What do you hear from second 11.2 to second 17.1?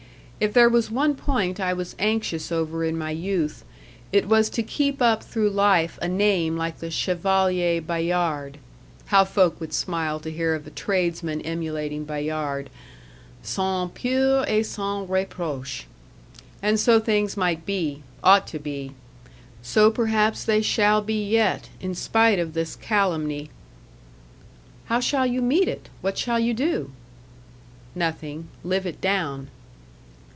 emulating Bayard 'sans peur et sans reproche!' And so